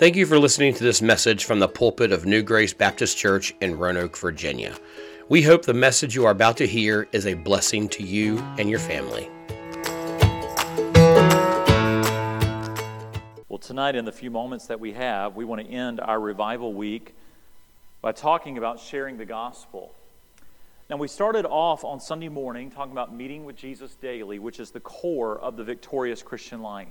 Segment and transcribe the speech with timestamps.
[0.00, 3.54] Thank you for listening to this message from the pulpit of New Grace Baptist Church
[3.60, 4.74] in Roanoke, Virginia.
[5.28, 8.70] We hope the message you are about to hear is a blessing to you and
[8.70, 9.28] your family.
[13.50, 16.72] Well, tonight, in the few moments that we have, we want to end our revival
[16.72, 17.14] week
[18.00, 19.94] by talking about sharing the gospel.
[20.88, 24.70] Now, we started off on Sunday morning talking about meeting with Jesus daily, which is
[24.70, 26.88] the core of the victorious Christian life.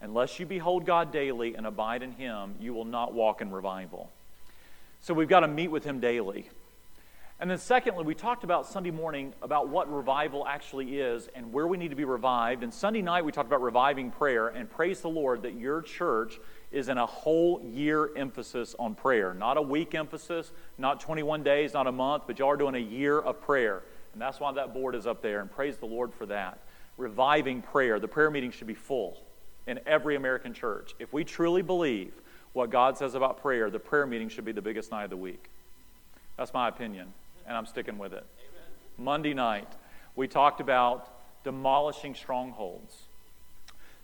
[0.00, 4.10] Unless you behold God daily and abide in Him, you will not walk in revival.
[5.00, 6.48] So we've got to meet with Him daily.
[7.40, 11.68] And then, secondly, we talked about Sunday morning about what revival actually is and where
[11.68, 12.64] we need to be revived.
[12.64, 14.48] And Sunday night, we talked about reviving prayer.
[14.48, 16.38] And praise the Lord that your church
[16.72, 19.34] is in a whole year emphasis on prayer.
[19.34, 22.78] Not a week emphasis, not 21 days, not a month, but y'all are doing a
[22.78, 23.84] year of prayer.
[24.12, 25.40] And that's why that board is up there.
[25.40, 26.58] And praise the Lord for that.
[26.96, 28.00] Reviving prayer.
[28.00, 29.16] The prayer meeting should be full
[29.68, 30.94] in every American church.
[30.98, 32.12] If we truly believe
[32.54, 35.16] what God says about prayer, the prayer meeting should be the biggest night of the
[35.16, 35.44] week.
[36.36, 37.12] That's my opinion,
[37.46, 38.24] and I'm sticking with it.
[38.24, 38.64] Amen.
[38.96, 39.68] Monday night,
[40.16, 41.10] we talked about
[41.44, 42.96] demolishing strongholds.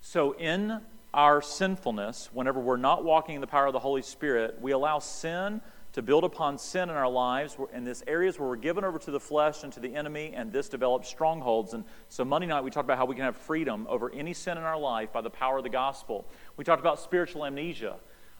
[0.01, 0.81] So, in
[1.13, 4.99] our sinfulness, whenever we're not walking in the power of the Holy Spirit, we allow
[4.99, 5.61] sin
[5.95, 9.11] to build upon sin in our lives in this areas where we're given over to
[9.11, 11.73] the flesh and to the enemy and this develops strongholds.
[11.73, 14.57] And so monday night we talked about how we can have freedom over any sin
[14.57, 16.27] in our life by the power of the gospel.
[16.57, 17.95] We talked about spiritual amnesia.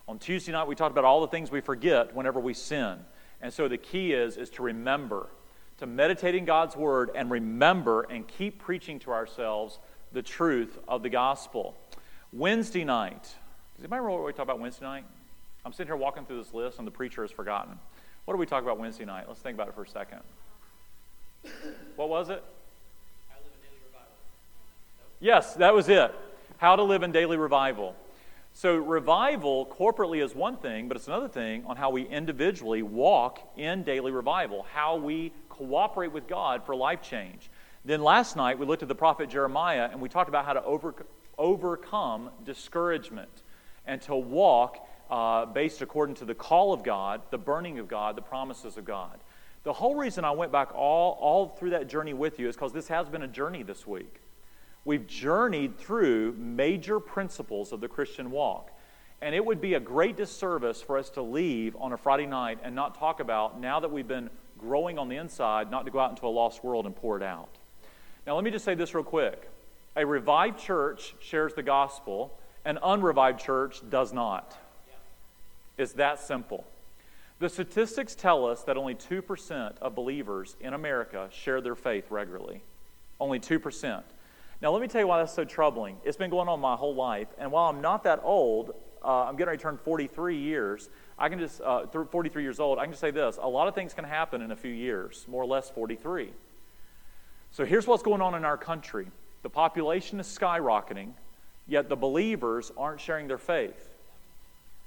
[0.05, 2.97] On tuesday night we talked about all the things we forget whenever we sin.
[3.41, 5.29] And so the key is is to remember
[5.77, 9.79] to meditate in god's word and remember and keep preaching to ourselves
[10.11, 11.77] the truth of the gospel.
[12.33, 15.05] Wednesday night does anybody remember what we talked about wednesday night
[15.65, 17.79] I'm sitting here walking through this list, and the preacher has forgotten.
[18.25, 19.25] What did we talk about Wednesday night?
[19.27, 20.19] Let's think about it for a second.
[21.95, 22.43] What was it?
[25.19, 26.13] Yes, that was it.
[26.57, 27.95] How to live in daily revival.
[28.53, 33.39] So, revival corporately is one thing, but it's another thing on how we individually walk
[33.57, 37.49] in daily revival, how we cooperate with God for life change.
[37.83, 40.63] Then last night we looked at the prophet Jeremiah and we talked about how to
[40.63, 40.95] over,
[41.37, 43.29] overcome discouragement
[43.85, 48.15] and to walk uh, based according to the call of God, the burning of God,
[48.15, 49.19] the promises of God.
[49.63, 52.73] The whole reason I went back all, all through that journey with you is because
[52.73, 54.21] this has been a journey this week.
[54.83, 58.71] We've journeyed through major principles of the Christian walk.
[59.21, 62.59] And it would be a great disservice for us to leave on a Friday night
[62.63, 64.29] and not talk about, now that we've been
[64.59, 67.23] growing on the inside, not to go out into a lost world and pour it
[67.23, 67.49] out.
[68.27, 69.49] Now, let me just say this real quick.
[69.95, 74.55] A revived church shares the gospel, an unrevived church does not.
[75.77, 76.65] It's that simple.
[77.39, 82.63] The statistics tell us that only 2% of believers in America share their faith regularly.
[83.19, 84.03] Only 2%.
[84.61, 85.97] Now, let me tell you why that's so troubling.
[86.05, 89.35] It's been going on my whole life, and while I'm not that old, uh, I'm
[89.35, 90.89] getting ready to turn 43 years.
[91.19, 93.75] I can just, uh, 43 years old, I can just say this a lot of
[93.75, 96.33] things can happen in a few years, more or less 43.
[97.51, 99.07] So here's what's going on in our country
[99.43, 101.11] the population is skyrocketing,
[101.67, 103.94] yet the believers aren't sharing their faith.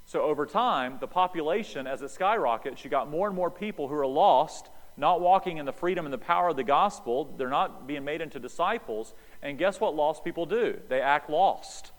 [0.08, 3.94] So over time, the population, as it skyrockets, you got more and more people who
[3.94, 7.30] are lost, not walking in the freedom and the power of the gospel.
[7.36, 9.12] They're not being made into disciples.
[9.42, 10.80] And guess what lost people do?
[10.88, 11.92] They act lost.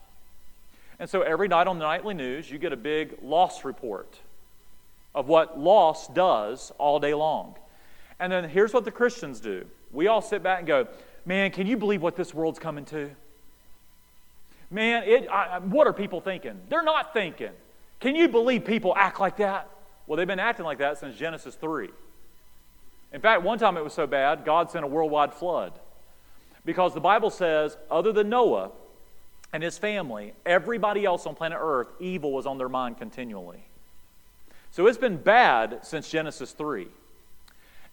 [0.97, 4.17] And so every night on the nightly news, you get a big loss report
[5.13, 7.53] of what loss does all day long.
[8.19, 10.87] And then here's what the Christians do we all sit back and go,
[11.25, 13.11] Man, can you believe what this world's coming to?
[14.71, 16.59] Man, it, I, what are people thinking?
[16.69, 17.51] They're not thinking.
[17.99, 19.69] Can you believe people act like that?
[20.07, 21.89] Well, they've been acting like that since Genesis 3.
[23.11, 25.73] In fact, one time it was so bad, God sent a worldwide flood.
[26.65, 28.71] Because the Bible says, other than Noah
[29.51, 33.63] and his family, everybody else on planet Earth, evil was on their mind continually.
[34.71, 36.87] So it's been bad since Genesis 3.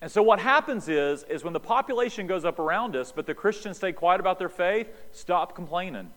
[0.02, 3.34] And so what happens is, is when the population goes up around us, but the
[3.34, 6.10] Christians stay quiet about their faith, stop complaining.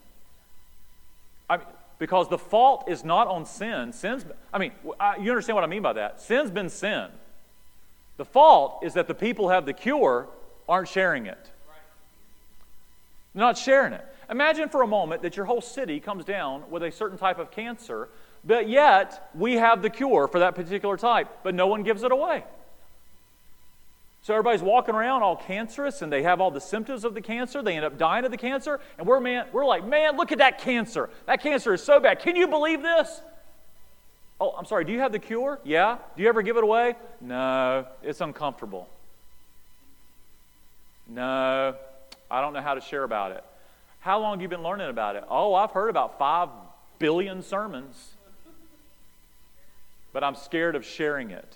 [1.49, 1.65] I mean,
[1.99, 3.93] because the fault is not on sin.
[3.93, 4.71] Sin's, I mean,
[5.19, 6.21] you understand what I mean by that.
[6.21, 7.07] Sin's been sin.
[8.17, 10.27] The fault is that the people have the cure
[10.67, 11.51] aren't sharing it.
[13.33, 14.05] They're not sharing it.
[14.29, 17.51] Imagine for a moment that your whole city comes down with a certain type of
[17.51, 18.09] cancer,
[18.43, 22.11] but yet we have the cure for that particular type, but no one gives it
[22.11, 22.43] away.
[24.21, 27.61] So everybody's walking around all cancerous and they have all the symptoms of the cancer.
[27.61, 28.79] They end up dying of the cancer.
[28.97, 31.09] And we're, man, we're like, man, look at that cancer.
[31.25, 32.19] That cancer is so bad.
[32.19, 33.21] Can you believe this?
[34.41, 35.59] Oh, I'm sorry, do you have the cure?
[35.63, 35.97] Yeah.
[36.15, 36.95] Do you ever give it away?
[37.21, 38.87] No, it's uncomfortable.
[41.07, 41.75] No,
[42.29, 43.43] I don't know how to share about it.
[44.01, 45.23] How long have you been learning about it?
[45.29, 46.49] Oh, I've heard about five
[46.99, 48.11] billion sermons.
[50.13, 51.55] but I'm scared of sharing it.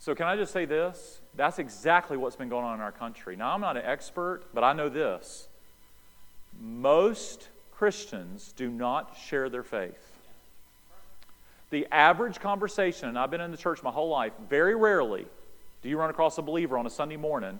[0.00, 1.20] So, can I just say this?
[1.36, 3.36] That's exactly what's been going on in our country.
[3.36, 5.46] Now, I'm not an expert, but I know this.
[6.58, 10.18] Most Christians do not share their faith.
[11.68, 15.26] The average conversation, and I've been in the church my whole life, very rarely
[15.82, 17.58] do you run across a believer on a Sunday morning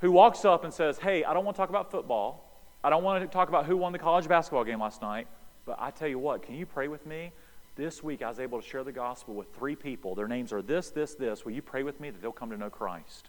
[0.00, 2.44] who walks up and says, Hey, I don't want to talk about football.
[2.84, 5.28] I don't want to talk about who won the college basketball game last night.
[5.64, 7.30] But I tell you what, can you pray with me?
[7.74, 10.14] This week I was able to share the gospel with three people.
[10.14, 11.44] Their names are this, this, this.
[11.44, 13.28] Will you pray with me that they'll come to know Christ?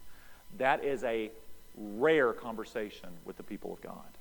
[0.58, 1.32] That is a
[1.76, 4.18] rare conversation with the people of God.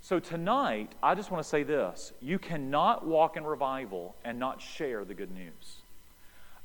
[0.00, 4.60] So tonight, I just want to say this you cannot walk in revival and not
[4.60, 5.82] share the good news.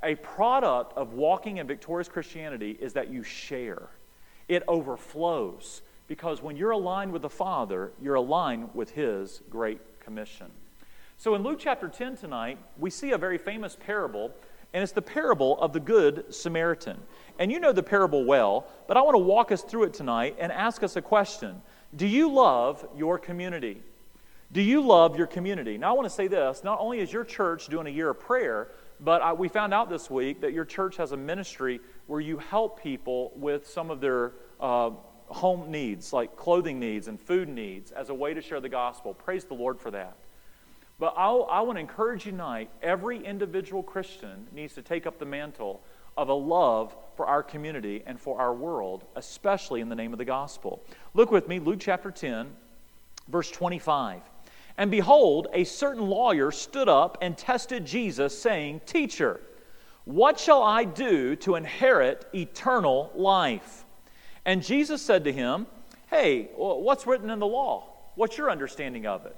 [0.03, 3.89] A product of walking in victorious Christianity is that you share,
[4.47, 5.81] it overflows.
[6.07, 10.47] Because when you're aligned with the Father, you're aligned with His great commission.
[11.19, 14.31] So in Luke chapter 10 tonight, we see a very famous parable,
[14.71, 16.97] and it's the parable of the Good Samaritan.
[17.39, 20.37] And you know the parable well, but I want to walk us through it tonight
[20.39, 21.61] and ask us a question
[21.93, 23.83] Do you love your community?
[24.53, 25.77] Do you love your community?
[25.77, 28.19] Now, I want to say this not only is your church doing a year of
[28.21, 28.69] prayer,
[29.01, 32.37] but I, we found out this week that your church has a ministry where you
[32.37, 34.31] help people with some of their
[34.61, 34.91] uh,
[35.27, 39.13] home needs, like clothing needs and food needs, as a way to share the gospel.
[39.13, 40.15] Praise the Lord for that.
[40.99, 45.17] But I'll, i want to encourage you tonight every individual Christian needs to take up
[45.17, 45.81] the mantle
[46.17, 50.19] of a love for our community and for our world, especially in the name of
[50.19, 50.83] the gospel.
[51.13, 52.47] Look with me, Luke chapter 10,
[53.29, 54.21] verse 25.
[54.77, 59.39] And behold, a certain lawyer stood up and tested Jesus, saying, Teacher,
[60.03, 63.85] what shall I do to inherit eternal life?
[64.45, 65.67] And Jesus said to him,
[66.09, 67.85] Hey, what's written in the law?
[68.15, 69.35] What's your understanding of it?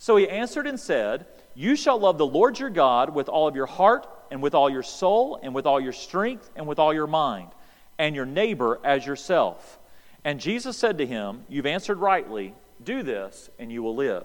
[0.00, 3.54] So he answered and said, You shall love the Lord your God with all of
[3.54, 6.94] your heart, and with all your soul, and with all your strength, and with all
[6.94, 7.50] your mind,
[7.98, 9.78] and your neighbor as yourself.
[10.24, 12.54] And Jesus said to him, You've answered rightly.
[12.82, 14.24] Do this, and you will live.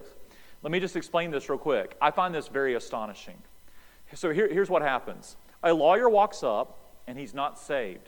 [0.63, 1.97] Let me just explain this real quick.
[2.01, 3.37] I find this very astonishing.
[4.13, 8.07] So here, here's what happens a lawyer walks up, and he's not saved.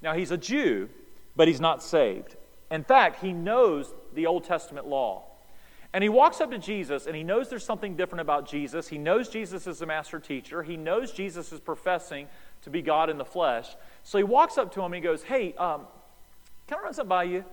[0.00, 0.88] Now, he's a Jew,
[1.34, 2.36] but he's not saved.
[2.70, 5.24] In fact, he knows the Old Testament law.
[5.94, 8.88] And he walks up to Jesus and he knows there's something different about Jesus.
[8.88, 10.64] He knows Jesus is the master teacher.
[10.64, 12.26] He knows Jesus is professing
[12.62, 13.76] to be God in the flesh.
[14.02, 15.82] So he walks up to him and he goes, Hey, um,
[16.66, 17.44] can I run something by you?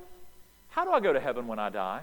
[0.69, 2.01] How do I go to heaven when I die?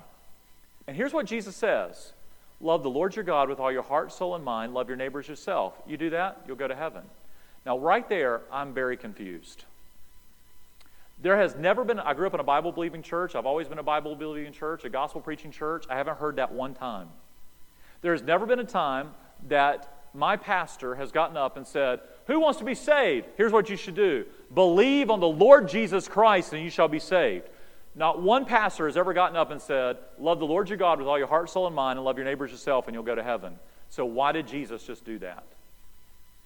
[0.87, 2.13] And here's what Jesus says
[2.61, 4.75] Love the Lord your God with all your heart, soul, and mind.
[4.75, 5.75] Love your neighbors yourself.
[5.89, 7.03] You do that, you'll go to heaven.
[7.67, 9.65] Now, right there, I'm very confused.
[11.21, 13.35] There has never been, I grew up in a Bible believing church.
[13.35, 15.85] I've always been a Bible believing church, a gospel preaching church.
[15.91, 17.09] I haven't heard that one time.
[18.03, 19.11] There has never been a time
[19.49, 23.27] that my pastor has gotten up and said, Who wants to be saved?
[23.37, 27.01] Here's what you should do believe on the Lord Jesus Christ and you shall be
[27.01, 27.49] saved.
[27.95, 31.09] Not one pastor has ever gotten up and said, Love the Lord your God with
[31.09, 33.25] all your heart, soul, and mind, and love your neighbors yourself, and you'll go to
[33.25, 33.59] heaven.
[33.91, 35.43] So why did Jesus just do that?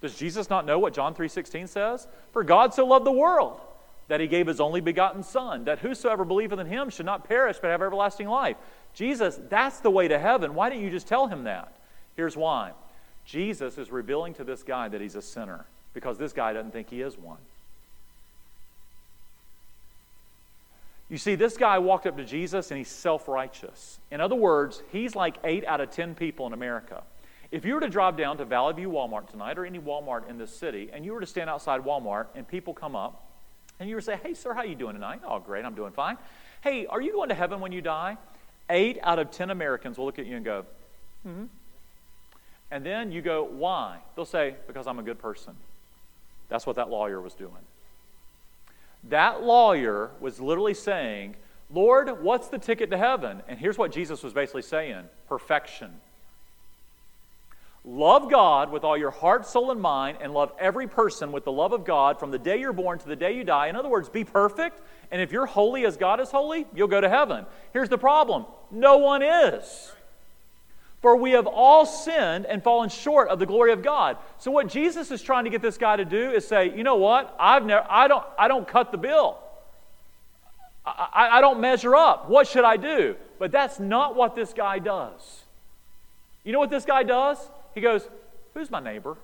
[0.00, 2.08] Does Jesus not know what John 3:16 says?
[2.32, 3.60] For God so loved the world
[4.08, 7.58] that he gave his only begotten Son, that whosoever believeth in him should not perish
[7.60, 8.56] but have everlasting life.
[8.94, 10.55] Jesus, that's the way to heaven.
[10.55, 11.72] Why didn't you just tell him that?
[12.17, 12.72] Here's why
[13.24, 16.91] Jesus is revealing to this guy that he's a sinner because this guy doesn't think
[16.91, 17.38] he is one.
[21.08, 23.98] You see, this guy walked up to Jesus and he's self righteous.
[24.10, 27.03] In other words, he's like eight out of ten people in America.
[27.50, 30.38] If you were to drive down to Valley View Walmart tonight or any Walmart in
[30.38, 33.22] this city, and you were to stand outside Walmart and people come up
[33.82, 35.22] and you were say, hey, sir, how you doing tonight?
[35.27, 36.17] Oh, great, I'm doing fine.
[36.62, 38.17] Hey, are you going to heaven when you die?
[38.70, 40.65] Eight out of ten Americans will look at you and go,
[41.24, 41.46] hmm.
[42.70, 43.98] And then you go, why?
[44.15, 45.55] They'll say, because I'm a good person.
[46.48, 47.51] That's what that lawyer was doing.
[49.08, 51.34] That lawyer was literally saying,
[51.69, 53.43] Lord, what's the ticket to heaven?
[53.48, 55.91] And here's what Jesus was basically saying perfection.
[57.84, 61.51] Love God with all your heart, soul, and mind, and love every person with the
[61.51, 63.67] love of God from the day you're born to the day you die.
[63.67, 64.81] In other words, be perfect.
[65.10, 67.44] And if you're holy as God is holy, you'll go to heaven.
[67.72, 69.93] Here's the problem no one is.
[71.01, 74.17] For we have all sinned and fallen short of the glory of God.
[74.39, 76.94] So, what Jesus is trying to get this guy to do is say, you know
[76.94, 77.34] what?
[77.41, 79.39] I've never, I, don't, I don't cut the bill.
[80.86, 82.29] I, I don't measure up.
[82.29, 83.17] What should I do?
[83.41, 85.41] But that's not what this guy does.
[86.44, 87.39] You know what this guy does?
[87.74, 88.08] He goes,
[88.55, 89.17] Who's my neighbor?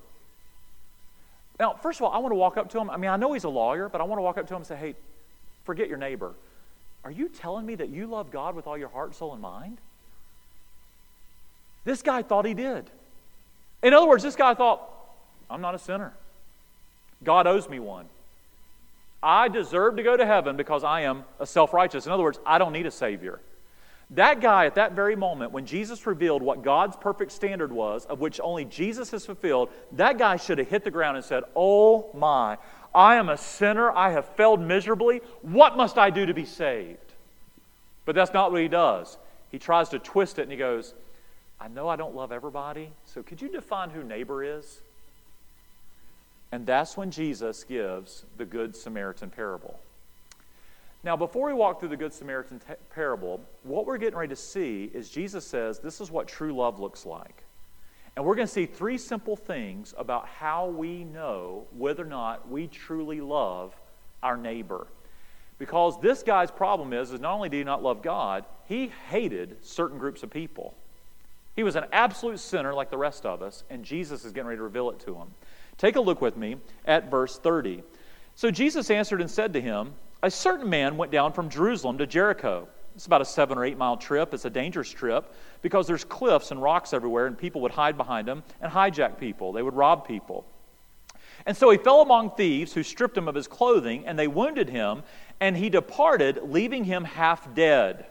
[1.58, 2.88] Now, first of all, I want to walk up to him.
[2.88, 4.58] I mean, I know he's a lawyer, but I want to walk up to him
[4.58, 4.94] and say, Hey,
[5.64, 6.34] forget your neighbor.
[7.04, 9.78] Are you telling me that you love God with all your heart, soul, and mind?
[11.84, 12.90] This guy thought he did.
[13.82, 14.82] In other words, this guy thought,
[15.48, 16.12] I'm not a sinner.
[17.24, 18.06] God owes me one.
[19.22, 22.06] I deserve to go to heaven because I am a self righteous.
[22.06, 23.40] In other words, I don't need a Savior.
[24.10, 28.20] That guy, at that very moment, when Jesus revealed what God's perfect standard was, of
[28.20, 32.08] which only Jesus has fulfilled, that guy should have hit the ground and said, Oh
[32.14, 32.56] my,
[32.94, 33.90] I am a sinner.
[33.90, 35.20] I have failed miserably.
[35.42, 36.98] What must I do to be saved?
[38.06, 39.18] But that's not what he does.
[39.50, 40.94] He tries to twist it and he goes,
[41.60, 44.80] I know I don't love everybody, so could you define who neighbor is?
[46.50, 49.78] And that's when Jesus gives the Good Samaritan parable.
[51.04, 54.40] Now, before we walk through the Good Samaritan t- parable, what we're getting ready to
[54.40, 57.44] see is Jesus says this is what true love looks like.
[58.16, 62.50] And we're going to see three simple things about how we know whether or not
[62.50, 63.76] we truly love
[64.24, 64.88] our neighbor.
[65.58, 69.64] Because this guy's problem is, is not only did he not love God, he hated
[69.64, 70.74] certain groups of people.
[71.54, 74.58] He was an absolute sinner like the rest of us, and Jesus is getting ready
[74.58, 75.28] to reveal it to him.
[75.76, 77.84] Take a look with me at verse 30.
[78.34, 82.06] So Jesus answered and said to him, A certain man went down from Jerusalem to
[82.06, 82.68] Jericho.
[82.96, 84.34] It's about a seven or eight mile trip.
[84.34, 85.32] It's a dangerous trip
[85.62, 89.52] because there's cliffs and rocks everywhere, and people would hide behind them and hijack people.
[89.52, 90.44] They would rob people.
[91.46, 94.68] And so he fell among thieves who stripped him of his clothing, and they wounded
[94.68, 95.04] him,
[95.38, 98.06] and he departed, leaving him half dead.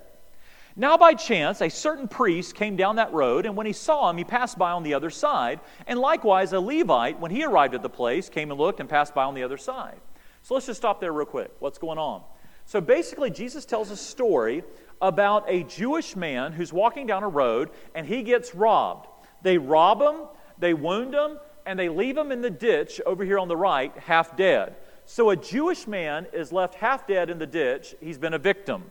[0.77, 4.17] Now, by chance, a certain priest came down that road, and when he saw him,
[4.17, 5.59] he passed by on the other side.
[5.87, 9.13] And likewise, a Levite, when he arrived at the place, came and looked and passed
[9.13, 9.99] by on the other side.
[10.47, 11.51] So let's just stop there real quick.
[11.59, 12.21] What's going on?
[12.65, 14.63] So basically, Jesus tells a story
[15.01, 19.09] about a Jewish man who's walking down a road and he gets robbed.
[19.41, 20.21] They rob him,
[20.57, 23.91] they wound him, and they leave him in the ditch over here on the right,
[23.97, 24.77] half dead.
[25.05, 27.93] So a Jewish man is left half dead in the ditch.
[27.99, 28.85] He's been a victim.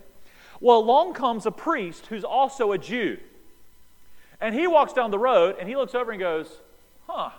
[0.60, 3.16] Well, along comes a priest who's also a Jew.
[4.42, 6.60] And he walks down the road and he looks over and goes,
[7.06, 7.30] Huh,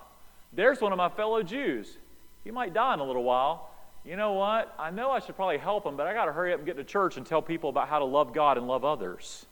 [0.54, 2.00] there's one of my fellow Jews.
[2.44, 3.70] He might die in a little while.
[4.08, 4.74] You know what?
[4.80, 6.78] I know I should probably help him, but I got to hurry up and get
[6.78, 9.46] to church and tell people about how to love God and love others.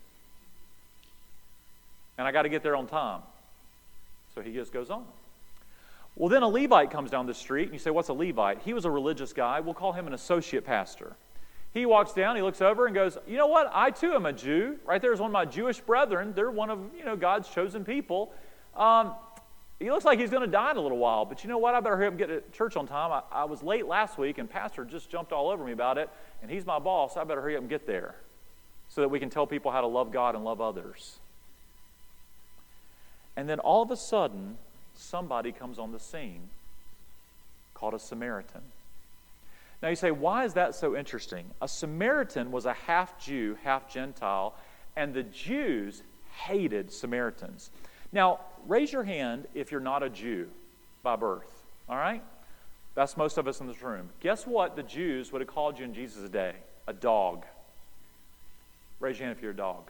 [2.18, 3.20] And I got to get there on time.
[4.34, 5.04] So he just goes on.
[6.16, 8.62] Well, then a Levite comes down the street, and you say, What's a Levite?
[8.64, 9.60] He was a religious guy.
[9.60, 11.18] We'll call him an associate pastor.
[11.74, 13.70] He walks down, he looks over and goes, You know what?
[13.74, 14.78] I too am a Jew.
[14.86, 16.32] Right there is one of my Jewish brethren.
[16.34, 18.32] They're one of you know God's chosen people.
[18.78, 19.16] Um,
[19.80, 21.76] he looks like he's going to die in a little while, but you know what?
[21.76, 23.12] I better hurry up and get to church on time.
[23.12, 26.10] I, I was late last week, and Pastor just jumped all over me about it,
[26.42, 27.18] and he's my boss.
[27.18, 28.16] I better hurry up and get there
[28.88, 31.18] so that we can tell people how to love God and love others.
[33.36, 34.58] And then all of a sudden,
[34.96, 36.50] somebody comes on the scene
[37.74, 38.62] called a Samaritan.
[39.82, 41.46] Now you say, why is that so interesting?
[41.62, 44.56] A Samaritan was a half Jew, half Gentile,
[44.96, 46.02] and the Jews
[46.38, 47.70] hated Samaritans.
[48.14, 50.48] Now, raise your hand if you're not a Jew
[51.04, 52.24] by birth, all right?
[52.96, 54.10] That's most of us in this room.
[54.22, 56.54] Guess what the Jews would have called you in Jesus' day?
[56.88, 57.46] A dog.
[59.00, 59.84] Raise your hand if you're a dog.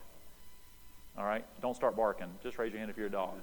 [1.18, 1.46] All right?
[1.62, 2.28] Don't start barking.
[2.44, 3.36] Just raise your hand if you're a dog.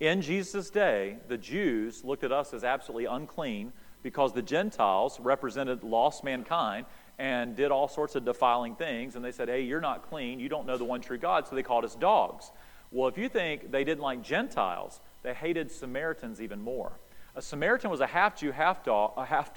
[0.00, 5.82] In Jesus' day, the Jews looked at us as absolutely unclean because the Gentiles represented
[5.82, 6.86] lost mankind
[7.18, 9.16] and did all sorts of defiling things.
[9.16, 10.38] And they said, Hey, you're not clean.
[10.38, 11.48] You don't know the one true God.
[11.48, 12.50] So they called us dogs.
[12.96, 16.92] Well, if you think they didn't like Gentiles, they hated Samaritans even more.
[17.34, 19.50] A Samaritan was a half Jew, half dog, a half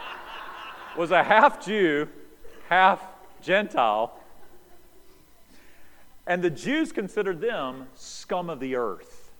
[0.96, 2.08] was a half Jew,
[2.70, 3.04] half
[3.42, 4.18] Gentile.
[6.26, 9.30] And the Jews considered them scum of the earth.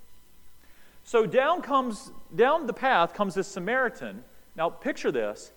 [1.03, 4.23] So down comes down the path comes this Samaritan.
[4.55, 5.53] Now picture this.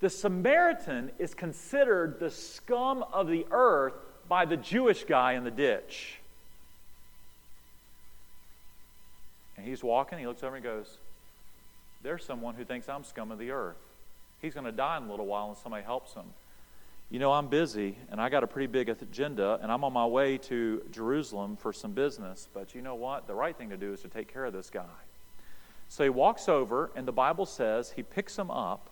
[0.00, 3.94] The Samaritan is considered the scum of the earth
[4.28, 6.19] by the Jewish guy in the ditch.
[9.60, 10.96] And he's walking, he looks over and goes,
[12.02, 13.76] There's someone who thinks I'm scum of the earth.
[14.40, 16.24] He's going to die in a little while and somebody helps him.
[17.10, 20.06] You know, I'm busy and I got a pretty big agenda and I'm on my
[20.06, 23.26] way to Jerusalem for some business, but you know what?
[23.26, 24.86] The right thing to do is to take care of this guy.
[25.90, 28.88] So he walks over, and the Bible says he picks him up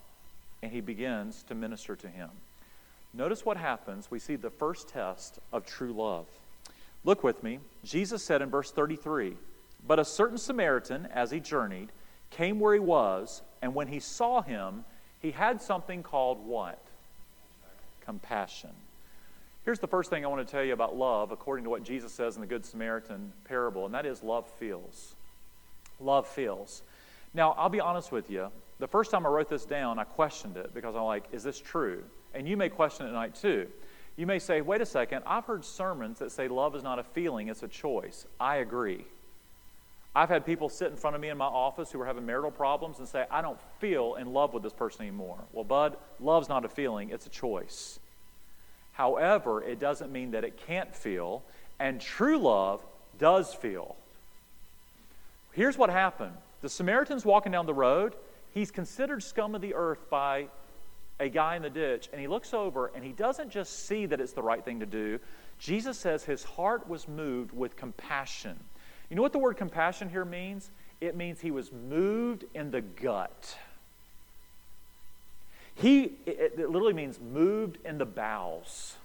[0.63, 2.29] and he begins to minister to him.
[3.15, 4.11] Notice what happens.
[4.11, 6.27] We see the first test of true love.
[7.05, 7.61] Look with me.
[7.85, 9.35] Jesus said in verse 33
[9.87, 11.91] But a certain Samaritan, as he journeyed,
[12.31, 14.85] came where he was, and when he saw him,
[15.21, 16.83] he had something called what?
[18.05, 18.71] Compassion.
[19.65, 22.13] Here's the first thing I want to tell you about love, according to what Jesus
[22.13, 25.15] says in the Good Samaritan parable, and that is love feels.
[26.01, 26.83] Love feels.
[27.35, 28.49] Now, I'll be honest with you.
[28.79, 31.61] The first time I wrote this down, I questioned it because I'm like, is this
[31.61, 32.03] true?
[32.33, 33.67] And you may question it tonight too.
[34.17, 37.05] You may say, wait a second, I've heard sermons that say love is not a
[37.05, 38.27] feeling, it's a choice.
[38.41, 39.05] I agree.
[40.15, 42.51] I've had people sit in front of me in my office who are having marital
[42.51, 45.39] problems and say, I don't feel in love with this person anymore.
[45.53, 48.01] Well, Bud, love's not a feeling, it's a choice.
[48.93, 51.43] However, it doesn't mean that it can't feel,
[51.79, 52.83] and true love
[53.19, 53.97] does feel.
[55.53, 58.15] Here's what happened the Samaritan's walking down the road.
[58.55, 60.49] He's considered scum of the earth by
[61.21, 64.21] a guy in the ditch, and he looks over and he doesn't just see that
[64.21, 65.19] it's the right thing to do.
[65.59, 68.59] Jesus says his heart was moved with compassion.
[69.09, 70.71] You know what the word compassion here means?
[71.01, 73.57] It means he was moved in the gut.
[75.75, 78.97] He, it, it literally means moved in the bowels.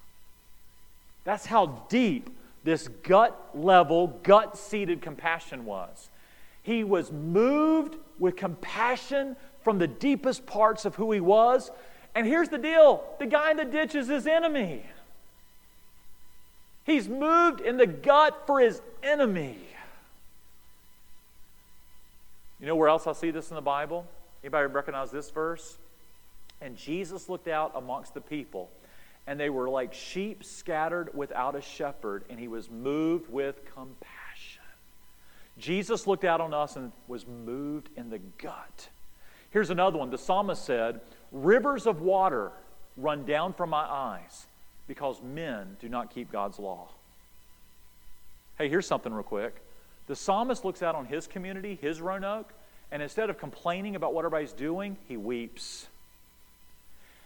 [1.24, 2.30] That's how deep
[2.64, 6.10] this gut level, gut seated compassion was.
[6.64, 11.70] He was moved with compassion from the deepest parts of who he was
[12.16, 14.86] and here's the deal the guy in the ditch is his enemy.
[16.86, 19.58] He's moved in the gut for his enemy.
[22.64, 24.08] You know where else I see this in the Bible?
[24.42, 25.76] Anybody recognize this verse?
[26.62, 28.70] And Jesus looked out amongst the people,
[29.28, 34.64] and they were like sheep scattered without a shepherd, and he was moved with compassion.
[35.58, 38.88] Jesus looked out on us and was moved in the gut.
[39.50, 40.10] Here's another one.
[40.10, 41.02] The psalmist said,
[41.34, 42.54] Rivers of water
[42.96, 44.46] run down from my eyes
[44.88, 46.88] because men do not keep God's law.
[48.58, 49.62] Hey, here's something real quick.
[50.08, 52.54] The psalmist looks out on his community, his Roanoke,
[52.92, 55.88] and instead of complaining about what everybody's doing, he weeps.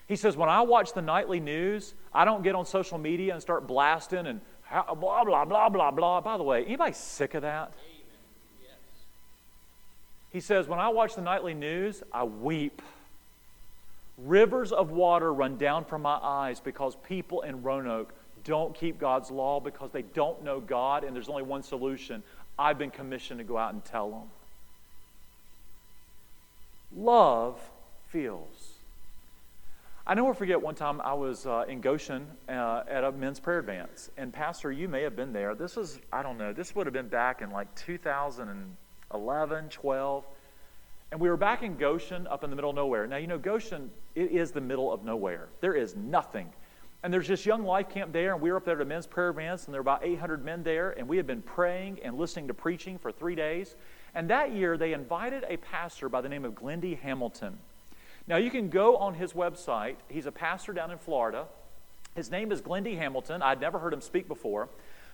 [0.07, 3.41] He says, When I watch the nightly news, I don't get on social media and
[3.41, 4.41] start blasting and
[4.71, 6.21] blah, blah, blah, blah, blah.
[6.21, 7.73] By the way, anybody sick of that?
[8.61, 8.71] Yes.
[10.31, 12.81] He says, When I watch the nightly news, I weep.
[14.17, 19.29] Rivers of water run down from my eyes because people in Roanoke don't keep God's
[19.29, 22.23] law because they don't know God, and there's only one solution.
[22.59, 24.29] I've been commissioned to go out and tell them.
[26.95, 27.59] Love
[28.07, 28.73] feels.
[30.05, 33.59] I never forget one time I was uh, in Goshen uh, at a men's prayer
[33.59, 35.53] advance, and Pastor, you may have been there.
[35.53, 40.25] This was, I don't know, this would have been back in like 2011, 12.
[41.11, 43.05] And we were back in Goshen up in the middle of nowhere.
[43.05, 45.47] Now, you know, Goshen, it is the middle of nowhere.
[45.59, 46.51] There is nothing.
[47.07, 49.07] And there's this young life camp there, and we were up there at a men's
[49.07, 52.17] prayer events, and there were about 800 men there, and we had been praying and
[52.17, 53.77] listening to preaching for three days.
[54.13, 57.59] And that year, they invited a pastor by the name of Glendy Hamilton.
[58.27, 59.95] Now, you can go on his website.
[60.09, 61.45] He's a pastor down in Florida.
[62.13, 63.41] His name is Glendy Hamilton.
[63.41, 64.67] I'd never heard him speak before.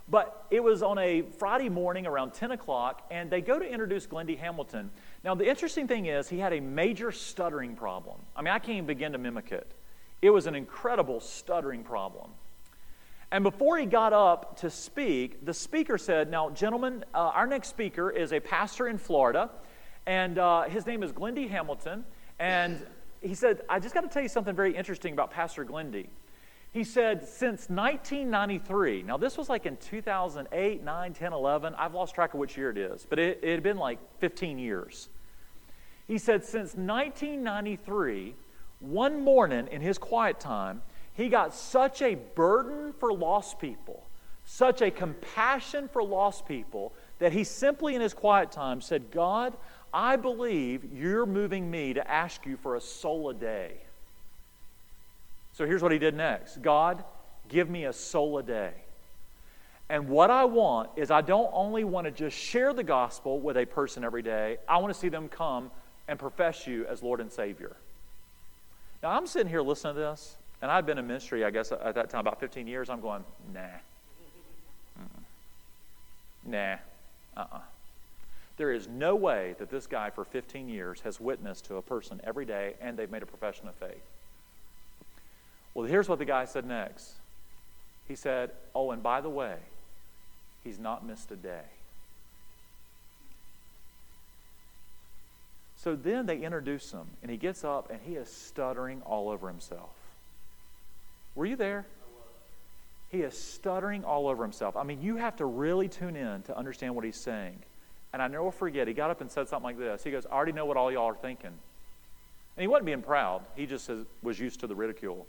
[0.10, 4.08] But it was on a Friday morning around 10 o'clock, and they go to introduce
[4.08, 4.90] Glendy Hamilton.
[5.24, 8.18] Now, the interesting thing is, he had a major stuttering problem.
[8.36, 9.72] I mean, I can't even begin to mimic it.
[10.24, 12.32] It was an incredible stuttering problem.
[13.30, 17.68] And before he got up to speak, the speaker said, Now, gentlemen, uh, our next
[17.68, 19.50] speaker is a pastor in Florida,
[20.06, 22.06] and uh, his name is Glendy Hamilton.
[22.40, 22.86] And
[23.20, 26.08] he said, I just got to tell you something very interesting about Pastor Glendy.
[26.72, 32.16] He said, since 1993, now this was like in 2008, 9, 10, 11, I've lost
[32.16, 35.10] track of which year it is, but it, it had been like 15 years.
[36.08, 38.36] He said, since 1993,
[38.84, 40.82] one morning in his quiet time,
[41.14, 44.04] he got such a burden for lost people,
[44.46, 49.54] such a compassion for lost people, that he simply in his quiet time said, God,
[49.94, 53.78] I believe you're moving me to ask you for a soul a day.
[55.54, 57.04] So here's what he did next God,
[57.48, 58.74] give me a soul a day.
[59.90, 63.58] And what I want is, I don't only want to just share the gospel with
[63.58, 65.70] a person every day, I want to see them come
[66.08, 67.76] and profess you as Lord and Savior.
[69.04, 71.94] Now, I'm sitting here listening to this, and I've been in ministry, I guess, at
[71.96, 72.90] that time, about 15 years.
[72.90, 73.60] I'm going, nah.
[74.98, 75.24] Mm-mm.
[76.46, 76.58] Nah.
[76.58, 76.78] Uh
[77.36, 77.58] uh-uh.
[77.58, 77.60] uh
[78.56, 82.22] There is no way that this guy for 15 years has witnessed to a person
[82.24, 84.04] every day and they've made a profession of faith.
[85.74, 87.12] Well, here's what the guy said next.
[88.08, 89.58] He said, Oh, and by the way,
[90.64, 91.64] he's not missed a day.
[95.84, 99.50] So then they introduce him, and he gets up and he is stuttering all over
[99.50, 99.90] himself.
[101.36, 101.86] Were you there?
[103.10, 104.78] He is stuttering all over himself.
[104.78, 107.60] I mean, you have to really tune in to understand what he's saying.
[108.14, 110.06] And I never forget, he got up and said something like this.
[110.06, 111.48] He goes, I already know what all y'all are thinking.
[111.48, 113.90] And he wasn't being proud, he just
[114.22, 115.28] was used to the ridicule.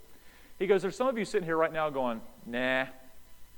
[0.57, 2.85] He goes, There's some of you sitting here right now going, Nah,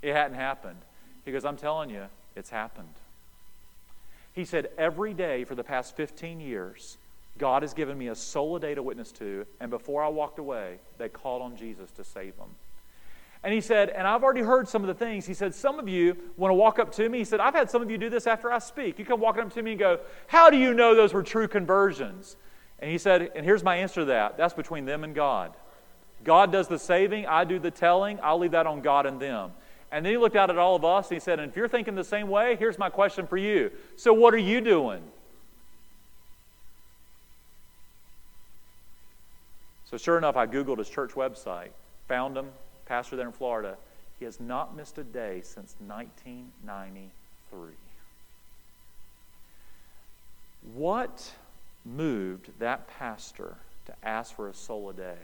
[0.01, 0.79] it hadn't happened.
[1.25, 2.05] He goes, I'm telling you,
[2.35, 2.95] it's happened.
[4.37, 6.99] He said, Every day for the past 15 years,
[7.39, 10.37] God has given me a soul a day to witness to, and before I walked
[10.37, 12.49] away, they called on Jesus to save them.
[13.43, 15.25] And he said, and I've already heard some of the things.
[15.25, 17.17] He said, some of you want to walk up to me.
[17.17, 18.99] He said, I've had some of you do this after I speak.
[18.99, 21.47] You come walking up to me and go, How do you know those were true
[21.47, 22.35] conversions?
[22.77, 25.55] And he said, and here's my answer to that that's between them and God.
[26.23, 28.19] God does the saving, I do the telling.
[28.21, 29.53] I'll leave that on God and them.
[29.91, 31.69] And then he looked out at all of us and he said, And if you're
[31.69, 33.71] thinking the same way, here's my question for you.
[33.95, 35.01] So, what are you doing?
[39.89, 41.69] So, sure enough, I Googled his church website,
[42.09, 42.47] found him,
[42.85, 43.77] pastor there in Florida.
[44.19, 47.69] He has not missed a day since 1993.
[50.73, 51.31] What
[51.85, 55.15] moved that pastor to ask for a soul a day?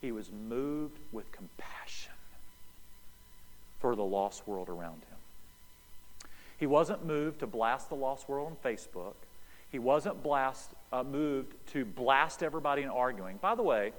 [0.00, 2.11] He was moved with compassion
[3.82, 6.28] for the lost world around him.
[6.56, 9.14] He wasn't moved to blast the lost world on Facebook.
[9.72, 13.38] He wasn't blast, uh, moved to blast everybody in arguing.
[13.38, 13.92] By the way,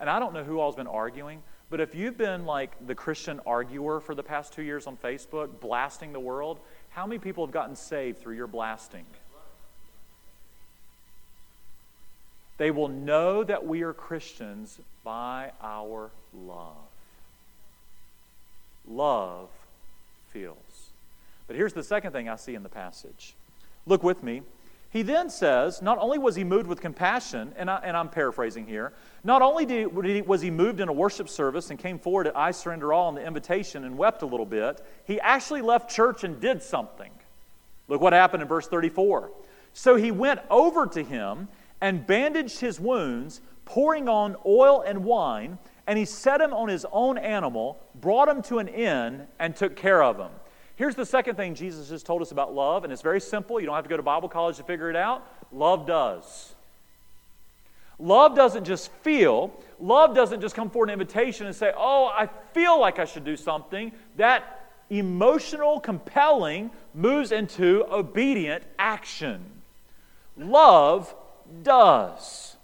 [0.00, 3.40] and I don't know who all's been arguing, but if you've been like the Christian
[3.46, 6.58] arguer for the past two years on Facebook, blasting the world,
[6.90, 9.04] how many people have gotten saved through your blasting?
[12.56, 16.87] They will know that we are Christians by our love.
[18.88, 19.48] Love
[20.30, 20.56] feels.
[21.46, 23.34] But here's the second thing I see in the passage.
[23.86, 24.42] Look with me.
[24.90, 28.94] He then says, not only was he moved with compassion, and, I, am paraphrasing here,
[29.22, 32.36] not only did he, was he moved in a worship service and came forward at
[32.36, 36.24] I Surrender All in the invitation and wept a little bit, he actually left church
[36.24, 37.10] and did something.
[37.88, 39.30] Look what happened in verse 34.
[39.74, 41.48] So he went over to him
[41.82, 46.86] and bandaged his wounds, pouring on oil and wine, and he set him on his
[46.92, 50.30] own animal, brought him to an inn, and took care of him.
[50.76, 53.58] Here's the second thing Jesus just told us about love, and it's very simple.
[53.58, 55.26] You don't have to go to Bible college to figure it out.
[55.50, 56.54] Love does.
[57.98, 62.28] Love doesn't just feel, love doesn't just come forward an invitation and say, Oh, I
[62.52, 63.90] feel like I should do something.
[64.18, 69.42] That emotional compelling moves into obedient action.
[70.36, 71.12] Love
[71.62, 72.57] does.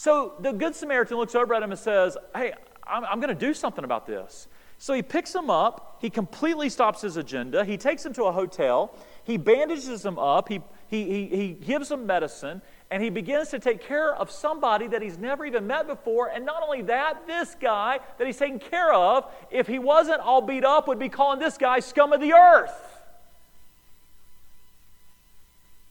[0.00, 2.54] So the Good Samaritan looks over at him and says, Hey,
[2.86, 4.48] I'm, I'm going to do something about this.
[4.78, 8.32] So he picks him up, he completely stops his agenda, he takes him to a
[8.32, 13.50] hotel, he bandages him up, he, he, he, he gives him medicine, and he begins
[13.50, 16.28] to take care of somebody that he's never even met before.
[16.28, 20.40] And not only that, this guy that he's taking care of, if he wasn't all
[20.40, 22.99] beat up, would be calling this guy scum of the earth.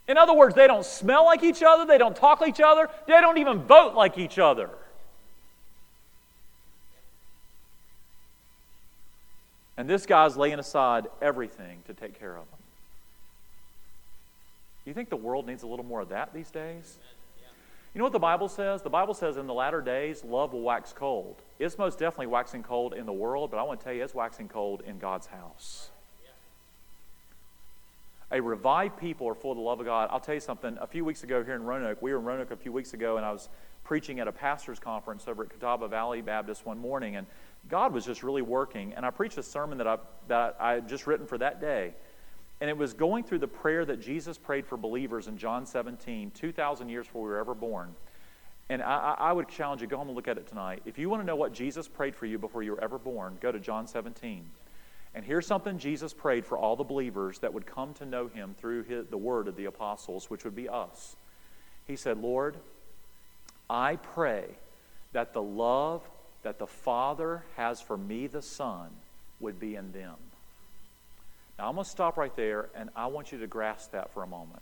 [0.10, 2.90] In other words, they don't smell like each other, they don't talk like each other,
[3.06, 4.72] they don't even vote like each other.
[9.78, 12.60] And this guy's laying aside everything to take care of them.
[14.84, 16.98] You think the world needs a little more of that these days?
[17.94, 18.82] You know what the Bible says?
[18.82, 21.36] The Bible says in the latter days, love will wax cold.
[21.60, 24.16] It's most definitely waxing cold in the world, but I want to tell you, it's
[24.16, 25.92] waxing cold in God's house.
[28.32, 30.10] A revived people are full of the love of God.
[30.12, 30.78] I'll tell you something.
[30.80, 33.18] A few weeks ago here in Roanoke, we were in Roanoke a few weeks ago,
[33.18, 33.50] and I was
[33.84, 37.26] preaching at a pastor's conference over at Catawba Valley Baptist one morning, and
[37.68, 38.94] God was just really working.
[38.94, 41.96] And I preached a sermon that I, that I had just written for that day.
[42.62, 46.32] And it was going through the prayer that Jesus prayed for believers in John 17,
[46.32, 47.96] 2,000 years before we were ever born.
[48.70, 50.84] And I, I would challenge you, go home and look at it tonight.
[50.86, 53.40] If you want to know what Jesus prayed for you before you were ever born,
[53.42, 54.46] go to John 17.
[55.16, 58.56] And here's something Jesus prayed for all the believers that would come to know him
[58.60, 61.16] through his, the word of the apostles, which would be us.
[61.88, 62.56] He said, Lord,
[63.70, 64.46] I pray
[65.14, 66.08] that the love
[66.44, 68.90] that the Father has for me, the Son,
[69.40, 70.16] would be in them.
[71.58, 74.24] Now, I'm going to stop right there, and I want you to grasp that for
[74.24, 74.62] a moment.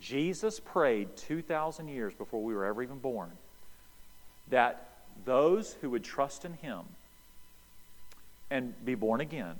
[0.00, 3.30] Jesus prayed 2,000 years before we were ever even born
[4.48, 4.88] that
[5.24, 6.80] those who would trust in Him
[8.50, 9.56] and be born again,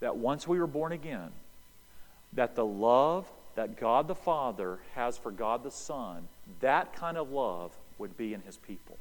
[0.00, 1.30] that once we were born again,
[2.32, 6.28] that the love that God the Father has for God the Son,
[6.60, 8.98] that kind of love would be in His people.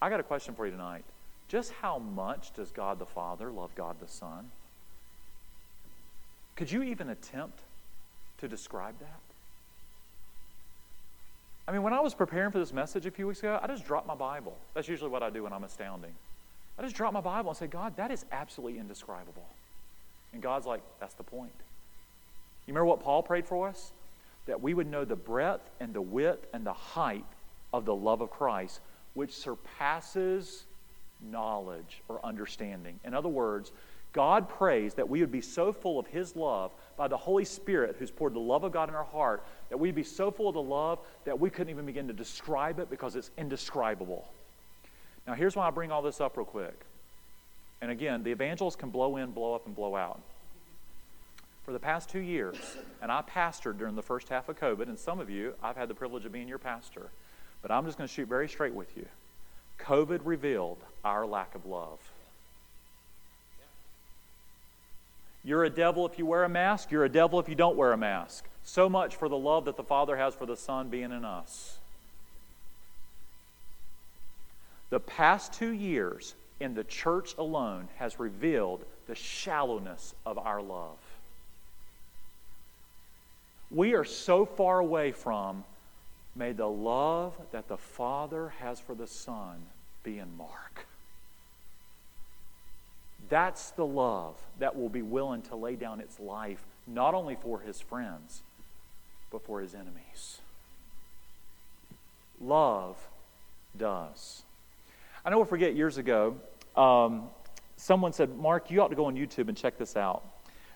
[0.00, 1.04] I got a question for you tonight.
[1.48, 4.50] Just how much does God the Father love God the Son?
[6.56, 7.60] Could you even attempt
[8.38, 9.20] to describe that?
[11.66, 13.84] I mean, when I was preparing for this message a few weeks ago, I just
[13.84, 14.56] dropped my Bible.
[14.74, 16.12] That's usually what I do when I'm astounding.
[16.78, 19.46] I just dropped my Bible and said, God, that is absolutely indescribable.
[20.32, 21.52] And God's like, that's the point.
[22.66, 23.92] You remember what Paul prayed for us?
[24.46, 27.24] That we would know the breadth and the width and the height
[27.72, 28.80] of the love of Christ,
[29.14, 30.64] which surpasses
[31.20, 32.98] knowledge or understanding.
[33.04, 33.72] In other words,
[34.12, 37.96] God prays that we would be so full of His love by the Holy Spirit
[37.98, 40.54] who's poured the love of God in our heart, that we'd be so full of
[40.54, 44.28] the love that we couldn't even begin to describe it because it's indescribable.
[45.26, 46.74] Now, here's why I bring all this up real quick.
[47.80, 50.20] And again, the evangelists can blow in, blow up, and blow out.
[51.64, 52.56] For the past two years,
[53.00, 55.88] and I pastored during the first half of COVID, and some of you, I've had
[55.88, 57.08] the privilege of being your pastor,
[57.60, 59.06] but I'm just going to shoot very straight with you.
[59.78, 61.98] COVID revealed our lack of love.
[65.44, 67.92] You're a devil if you wear a mask, you're a devil if you don't wear
[67.92, 68.44] a mask.
[68.64, 71.78] So much for the love that the Father has for the Son being in us.
[74.92, 80.98] The past two years in the church alone has revealed the shallowness of our love.
[83.70, 85.64] We are so far away from,
[86.36, 89.62] may the love that the Father has for the Son
[90.04, 90.84] be in Mark.
[93.30, 97.60] That's the love that will be willing to lay down its life, not only for
[97.60, 98.42] his friends,
[99.30, 100.42] but for his enemies.
[102.38, 102.98] Love
[103.74, 104.42] does.
[105.24, 106.36] I never forget years ago,
[106.76, 107.28] um,
[107.76, 110.24] someone said, Mark, you ought to go on YouTube and check this out.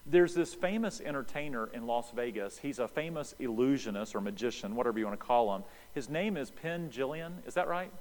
[0.07, 2.57] There's this famous entertainer in Las Vegas.
[2.59, 5.65] He's a famous illusionist or magician, whatever you want to call him.
[5.95, 7.45] His name is Penn Jillian.
[7.45, 7.93] Is that right?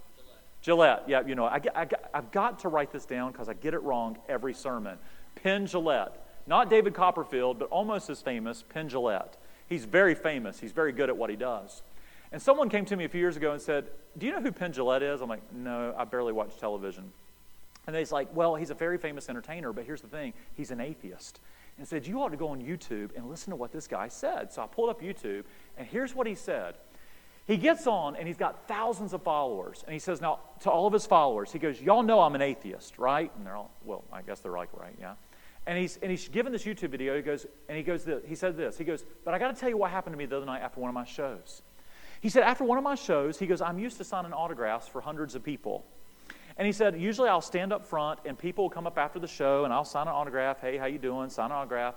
[0.64, 3.74] Jillette, yeah, you know, I, I, I've got to write this down because I get
[3.74, 5.00] it wrong every sermon.
[5.36, 6.14] Penn Jillette.
[6.48, 9.34] Not David Copperfield, but almost as famous, Penn Jillette.
[9.68, 10.60] He's very famous.
[10.60, 11.82] He's very good at what he does.
[12.32, 14.52] And someone came to me a few years ago and said, Do you know who
[14.52, 15.22] Penn Jillette is?
[15.22, 17.12] I'm like, No, I barely watch television.
[17.88, 20.82] And he's like, Well, he's a very famous entertainer, but here's the thing he's an
[20.82, 21.40] atheist.
[21.78, 24.52] And said, You ought to go on YouTube and listen to what this guy said.
[24.52, 25.44] So I pulled up YouTube,
[25.78, 26.76] and here's what he said
[27.48, 29.84] he gets on and he's got thousands of followers.
[29.86, 32.42] And he says, Now, to all of his followers, he goes, Y'all know I'm an
[32.42, 33.32] atheist, right?
[33.38, 35.14] And they're all, Well, I guess they're like, Right, yeah.
[35.68, 37.16] And he's, and he's given this YouTube video.
[37.16, 38.78] He goes, and he goes, this, he said this.
[38.78, 40.62] He goes, But I got to tell you what happened to me the other night
[40.62, 41.62] after one of my shows.
[42.26, 45.00] He said, After one of my shows, he goes, I'm used to signing autographs for
[45.00, 45.86] hundreds of people.
[46.58, 49.28] And he said, Usually I'll stand up front and people will come up after the
[49.28, 50.60] show and I'll sign an autograph.
[50.60, 51.30] Hey, how you doing?
[51.30, 51.94] Sign an autograph.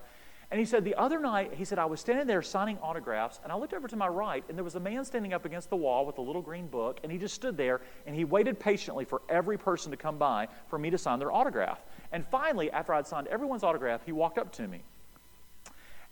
[0.50, 3.50] And he said, the other night, he said, I was standing there signing autographs, and
[3.50, 5.76] I looked over to my right, and there was a man standing up against the
[5.76, 9.04] wall with a little green book, and he just stood there, and he waited patiently
[9.04, 11.80] for every person to come by for me to sign their autograph.
[12.12, 14.80] And finally, after I'd signed everyone's autograph, he walked up to me.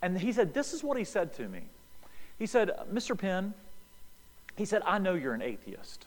[0.01, 1.63] And he said, This is what he said to me.
[2.39, 3.17] He said, Mr.
[3.17, 3.55] Penn,
[4.57, 6.07] he said, I know you're an atheist.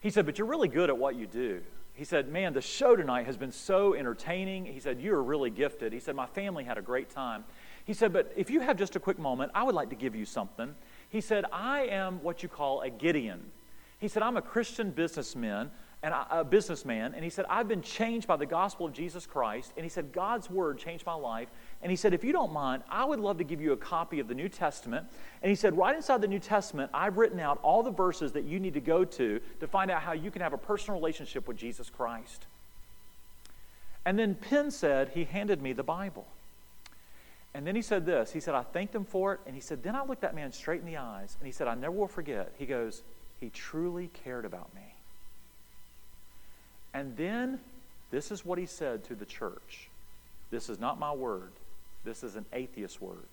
[0.00, 1.60] He said, but you're really good at what you do.
[1.98, 4.66] He said, Man, the show tonight has been so entertaining.
[4.66, 5.92] He said, You are really gifted.
[5.92, 7.42] He said, My family had a great time.
[7.86, 10.14] He said, But if you have just a quick moment, I would like to give
[10.14, 10.76] you something.
[11.10, 13.50] He said, I am what you call a Gideon.
[13.98, 15.72] He said, I'm a Christian businessman
[16.04, 17.14] and a businessman.
[17.14, 19.72] And he said, I've been changed by the gospel of Jesus Christ.
[19.76, 21.48] And he said, God's word changed my life.
[21.80, 24.20] And he said, If you don't mind, I would love to give you a copy
[24.20, 25.06] of the New Testament.
[25.42, 28.44] And he said, Right inside the New Testament, I've written out all the verses that
[28.44, 31.46] you need to go to to find out how you can have a personal relationship
[31.46, 32.46] with Jesus Christ.
[34.04, 36.26] And then Penn said, He handed me the Bible.
[37.54, 39.40] And then he said this He said, I thanked him for it.
[39.46, 41.36] And he said, Then I looked that man straight in the eyes.
[41.38, 42.52] And he said, I never will forget.
[42.58, 43.02] He goes,
[43.40, 44.94] He truly cared about me.
[46.92, 47.60] And then
[48.10, 49.88] this is what he said to the church.
[50.50, 51.52] This is not my word.
[52.08, 53.28] This is an atheist word.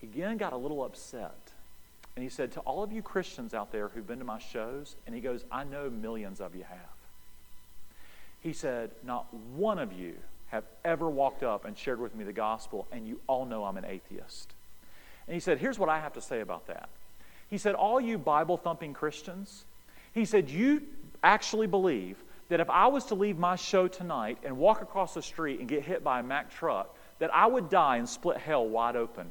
[0.00, 1.52] He again got a little upset.
[2.16, 4.96] And he said, To all of you Christians out there who've been to my shows,
[5.06, 6.78] and he goes, I know millions of you have.
[8.40, 10.14] He said, Not one of you
[10.48, 13.76] have ever walked up and shared with me the gospel, and you all know I'm
[13.76, 14.54] an atheist.
[15.26, 16.88] And he said, Here's what I have to say about that.
[17.50, 19.64] He said, All you Bible thumping Christians,
[20.14, 20.80] he said, You
[21.22, 22.16] actually believe
[22.48, 25.68] that if I was to leave my show tonight and walk across the street and
[25.68, 29.26] get hit by a Mack truck, that I would die and split hell wide open.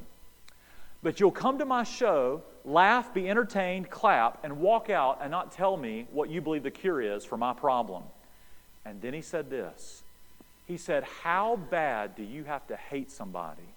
[1.03, 5.51] But you'll come to my show, laugh, be entertained, clap, and walk out and not
[5.51, 8.03] tell me what you believe the cure is for my problem.
[8.85, 10.03] And then he said this
[10.67, 13.69] He said, How bad do you have to hate somebody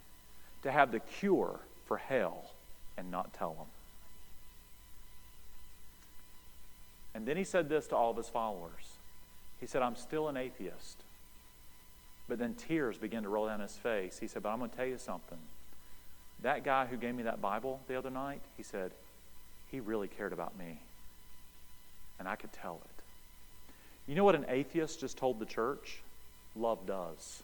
[0.62, 2.50] to have the cure for hell
[2.96, 3.66] and not tell them?
[7.14, 8.96] And then he said this to all of his followers
[9.60, 11.02] He said, I'm still an atheist.
[12.28, 14.18] But then tears began to roll down his face.
[14.18, 15.38] He said, But I'm going to tell you something.
[16.42, 18.92] That guy who gave me that Bible the other night, he said,
[19.70, 20.78] he really cared about me.
[22.18, 23.02] And I could tell it.
[24.06, 26.00] You know what an atheist just told the church?
[26.56, 27.42] Love does.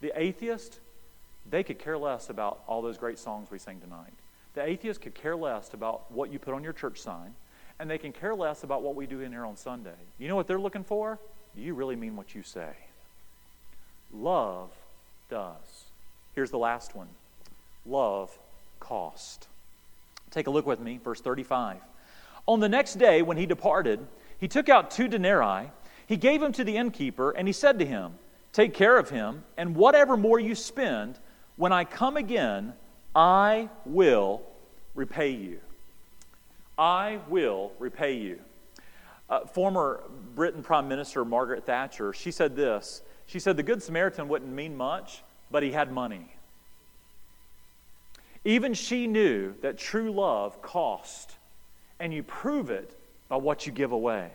[0.00, 0.78] The atheist,
[1.48, 4.12] they could care less about all those great songs we sing tonight.
[4.54, 7.34] The atheist could care less about what you put on your church sign,
[7.78, 9.90] and they can care less about what we do in here on Sunday.
[10.18, 11.18] You know what they're looking for?
[11.56, 12.70] Do you really mean what you say?
[14.12, 14.70] Love
[15.30, 15.86] does.
[16.34, 17.08] Here's the last one
[17.86, 18.36] love
[18.78, 19.48] cost.
[20.30, 21.78] Take a look with me, verse 35.
[22.46, 24.06] On the next day, when he departed,
[24.38, 25.70] he took out two denarii.
[26.06, 28.14] He gave them to the innkeeper, and he said to him,
[28.52, 31.18] Take care of him, and whatever more you spend,
[31.56, 32.74] when I come again,
[33.14, 34.42] I will
[34.94, 35.60] repay you.
[36.78, 38.40] I will repay you.
[39.28, 43.02] Uh, former Britain Prime Minister Margaret Thatcher, she said this.
[43.26, 46.32] She said, The Good Samaritan wouldn't mean much, but he had money.
[48.44, 51.32] Even she knew that true love cost,
[51.98, 52.96] and you prove it
[53.28, 54.30] by what you give away.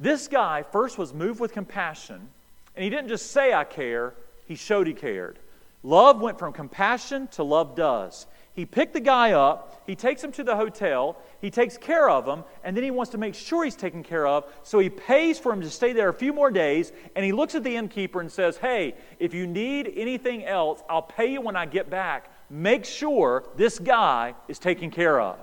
[0.00, 2.28] This guy first was moved with compassion,
[2.74, 4.14] and he didn't just say, I care,
[4.46, 5.38] he showed he cared.
[5.84, 8.26] Love went from compassion to love does.
[8.58, 12.26] He picked the guy up, he takes him to the hotel, he takes care of
[12.26, 15.38] him, and then he wants to make sure he's taken care of, so he pays
[15.38, 18.20] for him to stay there a few more days, and he looks at the innkeeper
[18.20, 22.32] and says, Hey, if you need anything else, I'll pay you when I get back.
[22.50, 25.38] Make sure this guy is taken care of.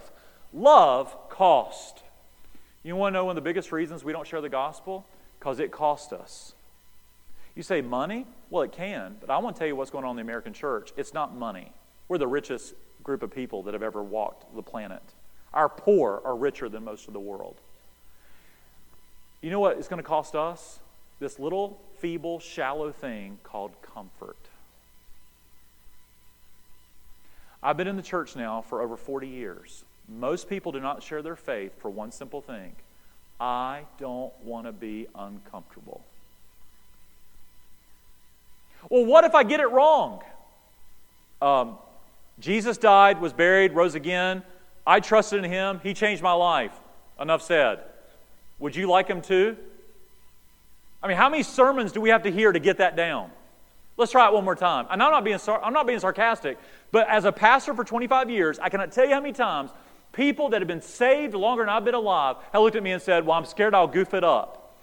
[0.52, 2.04] Love cost.
[2.84, 5.08] You want to know one of the biggest reasons we don't share the gospel?
[5.40, 6.54] Because it cost us.
[7.56, 8.28] You say money?
[8.50, 10.52] Well, it can, but I want to tell you what's going on in the American
[10.52, 10.92] church.
[10.98, 11.72] It's not money.
[12.10, 12.74] We're the richest
[13.06, 15.02] group of people that have ever walked the planet.
[15.54, 17.56] Our poor are richer than most of the world.
[19.42, 20.80] You know what it's going to cost us?
[21.20, 24.36] This little, feeble, shallow thing called comfort.
[27.64, 29.86] I've been in the church now for over 40 years.
[30.10, 32.76] Most people do not share their faith for one simple thing
[33.40, 36.02] I don't want to be uncomfortable.
[38.90, 40.22] Well, what if I get it wrong?
[41.42, 41.78] Um,
[42.40, 44.44] Jesus died, was buried, rose again.
[44.86, 45.80] I trusted in him.
[45.82, 46.74] He changed my life.
[47.20, 47.80] Enough said.
[48.60, 49.58] Would you like him to?
[51.02, 53.30] I mean, how many sermons do we have to hear to get that down?
[53.98, 54.88] Let's try it one more time.
[54.90, 56.58] And I'm not being, I'm not being sarcastic,
[56.92, 59.72] but as a pastor for 25 years, I cannot tell you how many times
[60.12, 63.02] people that have been saved longer than I've been alive have looked at me and
[63.02, 64.76] said, Well, I'm scared I'll goof it up.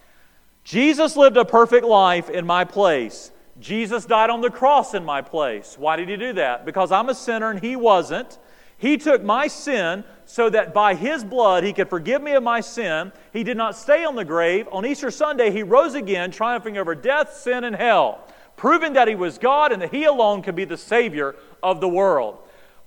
[0.65, 3.32] Jesus lived a perfect life in my place.
[3.61, 5.77] Jesus died on the cross in my place.
[5.79, 6.65] Why did he do that?
[6.65, 8.39] Because I'm a sinner and he wasn't.
[8.79, 12.61] He took my sin so that by his blood he could forgive me of my
[12.61, 13.13] sin.
[13.33, 14.67] He did not stay on the grave.
[14.73, 19.15] On Easter Sunday, he rose again, triumphing over death, sin, and hell, proving that he
[19.15, 22.39] was God and that he alone could be the Savior of the world.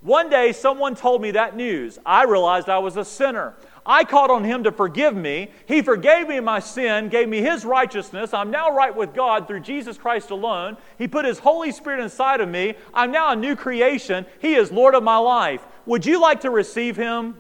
[0.02, 1.98] One day, someone told me that news.
[2.06, 3.56] I realized I was a sinner.
[3.86, 5.52] I called on him to forgive me.
[5.68, 8.34] He forgave me my sin, gave me his righteousness.
[8.34, 10.78] I'm now right with God through Jesus Christ alone.
[10.98, 12.76] He put his Holy Spirit inside of me.
[12.94, 14.26] I'm now a new creation.
[14.40, 15.62] He is Lord of my life.
[15.86, 17.36] Would you like to receive him?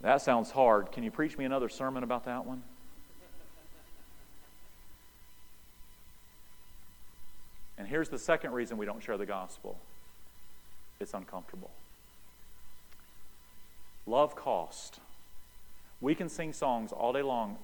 [0.00, 0.92] That sounds hard.
[0.92, 2.62] Can you preach me another sermon about that one?
[7.78, 9.76] And here's the second reason we don't share the gospel
[11.00, 11.70] it's uncomfortable.
[14.06, 14.98] Love cost.
[16.00, 17.56] We can sing songs all day long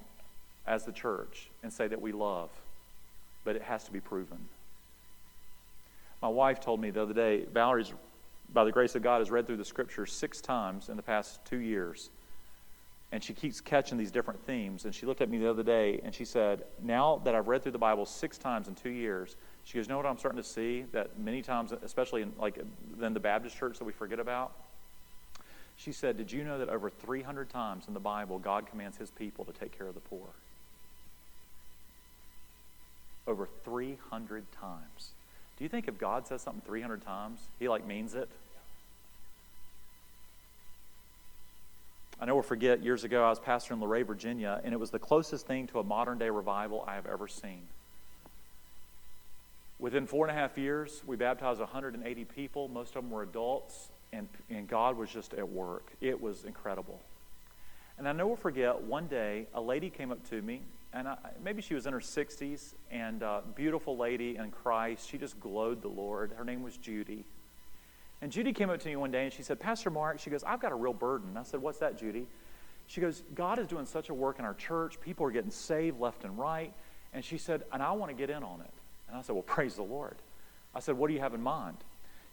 [0.65, 2.49] as the church and say that we love,
[3.43, 4.37] but it has to be proven.
[6.21, 7.93] My wife told me the other day, Valerie's,
[8.53, 11.43] by the grace of God, has read through the scriptures six times in the past
[11.45, 12.09] two years.
[13.11, 14.85] And she keeps catching these different themes.
[14.85, 17.63] And she looked at me the other day and she said, Now that I've read
[17.63, 20.41] through the Bible six times in two years, she goes, You know what I'm starting
[20.41, 20.85] to see?
[20.91, 22.59] That many times, especially in like
[22.97, 24.51] than the Baptist church that we forget about?
[25.79, 29.09] She said, Did you know that over 300 times in the Bible, God commands his
[29.11, 30.27] people to take care of the poor?
[33.25, 35.11] Over 300 times.
[35.57, 38.29] Do you think if God says something 300 times, he like means it?
[42.19, 44.99] I never forget years ago, I was pastor in Luray, Virginia, and it was the
[44.99, 47.61] closest thing to a modern day revival I have ever seen.
[49.79, 52.67] Within four and a half years, we baptized 180 people.
[52.67, 55.91] Most of them were adults and, and God was just at work.
[56.01, 56.99] It was incredible.
[57.97, 60.61] And I never forget, one day, a lady came up to me,
[60.93, 65.09] and I, maybe she was in her 60s, and uh, beautiful lady in Christ.
[65.09, 66.31] She just glowed the Lord.
[66.35, 67.25] Her name was Judy.
[68.21, 70.43] And Judy came up to me one day and she said, Pastor Mark, she goes,
[70.43, 71.37] I've got a real burden.
[71.37, 72.25] I said, What's that, Judy?
[72.87, 74.99] She goes, God is doing such a work in our church.
[74.99, 76.73] People are getting saved left and right.
[77.13, 78.73] And she said, And I want to get in on it.
[79.07, 80.15] And I said, Well, praise the Lord.
[80.75, 81.77] I said, What do you have in mind?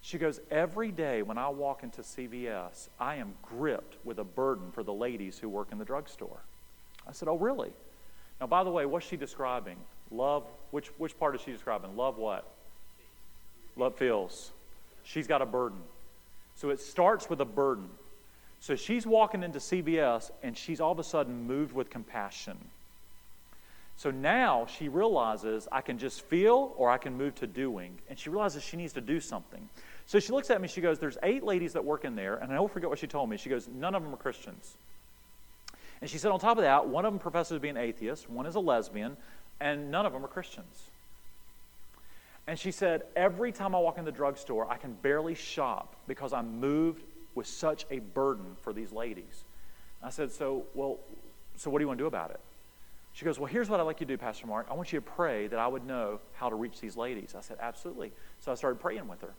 [0.06, 4.70] She goes, Every day when I walk into CVS, I am gripped with a burden
[4.70, 6.38] for the ladies who work in the drugstore.
[7.08, 7.72] I said, Oh, really?
[8.40, 9.76] Now, by the way, what's she describing?
[10.12, 11.96] Love, which, which part is she describing?
[11.96, 12.48] Love what?
[13.74, 14.52] Love feels.
[15.02, 15.78] She's got a burden.
[16.54, 17.88] So it starts with a burden.
[18.60, 22.58] So she's walking into CVS and she's all of a sudden moved with compassion.
[23.96, 27.98] So now she realizes I can just feel or I can move to doing.
[28.08, 29.68] And she realizes she needs to do something.
[30.06, 32.52] So she looks at me, she goes, There's eight ladies that work in there, and
[32.52, 33.36] I will forget what she told me.
[33.36, 34.76] She goes, None of them are Christians.
[36.00, 38.30] And she said, On top of that, one of them professes to be an atheist,
[38.30, 39.16] one is a lesbian,
[39.60, 40.90] and none of them are Christians.
[42.46, 46.32] And she said, Every time I walk in the drugstore, I can barely shop because
[46.32, 47.02] I'm moved
[47.34, 49.44] with such a burden for these ladies.
[50.02, 50.98] I said, So, well,
[51.56, 52.40] so what do you want to do about it?
[53.12, 54.68] She goes, Well, here's what I'd like you to do, Pastor Mark.
[54.70, 57.34] I want you to pray that I would know how to reach these ladies.
[57.36, 58.12] I said, Absolutely.
[58.40, 59.32] So I started praying with her.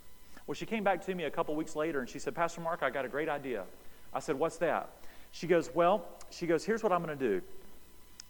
[0.47, 2.81] Well, she came back to me a couple weeks later and she said, Pastor Mark,
[2.81, 3.65] I got a great idea.
[4.13, 4.89] I said, What's that?
[5.31, 7.41] She goes, Well, she goes, Here's what I'm going to do.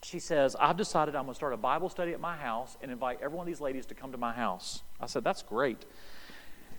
[0.04, 2.92] She says, I've decided I'm going to start a Bible study at my house and
[2.92, 4.82] invite every one of these ladies to come to my house.
[5.00, 5.86] I said, That's great.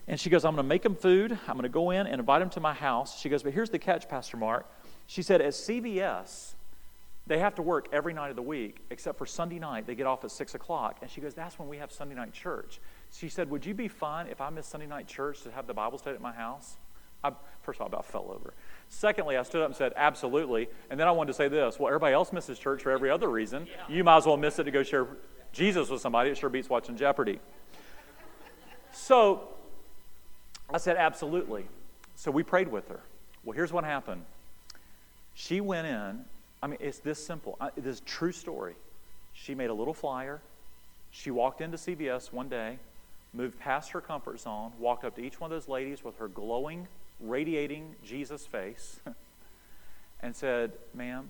[0.08, 1.38] And she goes, I'm going to make them food.
[1.46, 3.20] I'm going to go in and invite them to my house.
[3.20, 4.66] She goes, But here's the catch, Pastor Mark.
[5.06, 6.54] She said, At CVS,
[7.28, 9.86] they have to work every night of the week, except for Sunday night.
[9.86, 10.98] They get off at 6 o'clock.
[11.02, 12.80] And she goes, That's when we have Sunday night church.
[13.12, 15.74] She said, Would you be fine if I miss Sunday night church to have the
[15.74, 16.76] Bible study at my house?
[17.24, 17.32] I,
[17.62, 18.54] first of all, I about fell over.
[18.88, 20.68] Secondly, I stood up and said, Absolutely.
[20.90, 23.28] And then I wanted to say this Well, everybody else misses church for every other
[23.28, 23.66] reason.
[23.88, 25.06] You might as well miss it to go share
[25.52, 26.30] Jesus with somebody.
[26.30, 27.40] It sure beats watching Jeopardy.
[28.92, 29.48] So
[30.72, 31.66] I said, Absolutely.
[32.14, 33.00] So we prayed with her.
[33.44, 34.22] Well, here's what happened.
[35.34, 36.24] She went in.
[36.60, 37.56] I mean, it's this simple.
[37.76, 38.74] It is a true story.
[39.32, 40.40] She made a little flyer.
[41.10, 42.78] She walked into CVS one day
[43.32, 46.28] moved past her comfort zone, walked up to each one of those ladies with her
[46.28, 46.88] glowing,
[47.20, 49.00] radiating Jesus face,
[50.22, 51.28] and said, Ma'am,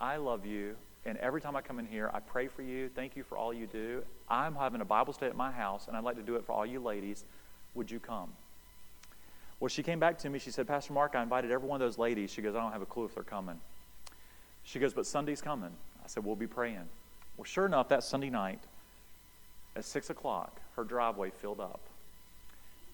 [0.00, 0.76] I love you.
[1.06, 2.90] And every time I come in here, I pray for you.
[2.94, 4.02] Thank you for all you do.
[4.28, 6.52] I'm having a Bible study at my house, and I'd like to do it for
[6.52, 7.24] all you ladies.
[7.74, 8.30] Would you come?
[9.60, 10.38] Well, she came back to me.
[10.38, 12.30] She said, Pastor Mark, I invited every one of those ladies.
[12.30, 13.60] She goes, I don't have a clue if they're coming.
[14.64, 15.70] She goes, but Sunday's coming.
[16.04, 16.88] I said, We'll be praying.
[17.36, 18.60] Well, sure enough, that Sunday night,
[19.76, 21.80] at 6 o'clock, her driveway filled up.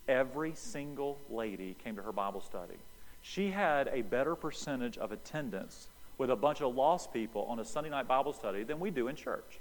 [0.09, 2.75] Every single lady came to her Bible study.
[3.23, 5.87] She had a better percentage of attendance
[6.19, 9.07] with a bunch of lost people on a Sunday night Bible study than we do
[9.07, 9.61] in church.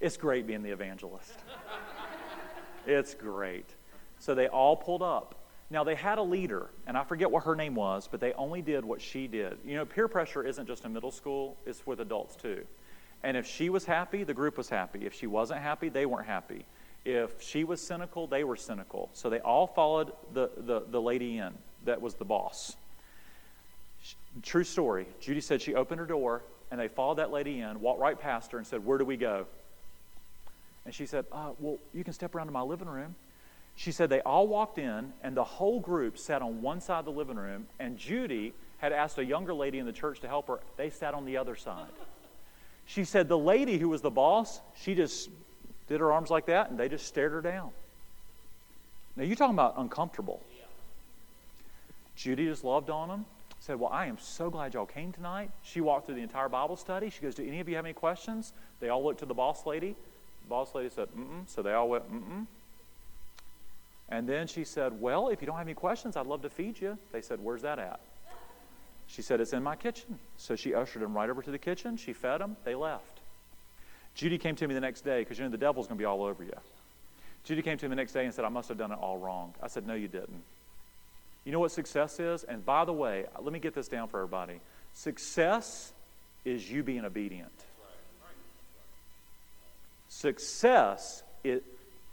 [0.00, 1.34] It's great being the evangelist.
[2.86, 3.66] it's great.
[4.18, 5.36] So they all pulled up.
[5.72, 8.60] Now, they had a leader, and I forget what her name was, but they only
[8.60, 9.56] did what she did.
[9.64, 12.64] You know, peer pressure isn't just in middle school, it's with adults too.
[13.22, 15.04] And if she was happy, the group was happy.
[15.04, 16.64] If she wasn't happy, they weren't happy.
[17.04, 19.10] If she was cynical, they were cynical.
[19.12, 21.52] So they all followed the, the, the lady in
[21.84, 22.76] that was the boss.
[24.42, 25.06] True story.
[25.20, 28.52] Judy said she opened her door and they followed that lady in, walked right past
[28.52, 29.46] her, and said, Where do we go?
[30.84, 33.16] And she said, uh, Well, you can step around to my living room.
[33.76, 37.04] She said they all walked in, and the whole group sat on one side of
[37.06, 40.48] the living room, and Judy had asked a younger lady in the church to help
[40.48, 40.60] her.
[40.76, 41.88] They sat on the other side.
[42.90, 45.30] She said the lady who was the boss, she just
[45.86, 47.70] did her arms like that and they just stared her down.
[49.14, 50.42] Now, you're talking about uncomfortable.
[52.16, 53.26] Judy just loved on them.
[53.60, 55.50] Said, Well, I am so glad y'all came tonight.
[55.62, 57.10] She walked through the entire Bible study.
[57.10, 58.52] She goes, Do any of you have any questions?
[58.80, 59.94] They all looked to the boss lady.
[60.42, 61.48] The boss lady said, Mm mm.
[61.48, 62.46] So they all went, Mm mm.
[64.08, 66.80] And then she said, Well, if you don't have any questions, I'd love to feed
[66.80, 66.98] you.
[67.12, 68.00] They said, Where's that at?
[69.10, 70.18] She said, It's in my kitchen.
[70.36, 71.96] So she ushered him right over to the kitchen.
[71.96, 72.56] She fed him.
[72.64, 73.20] They left.
[74.14, 76.06] Judy came to me the next day because you know the devil's going to be
[76.06, 76.52] all over you.
[77.44, 79.18] Judy came to me the next day and said, I must have done it all
[79.18, 79.54] wrong.
[79.62, 80.42] I said, No, you didn't.
[81.44, 82.44] You know what success is?
[82.44, 84.60] And by the way, let me get this down for everybody.
[84.92, 85.92] Success
[86.44, 87.52] is you being obedient.
[90.08, 91.64] Success, it,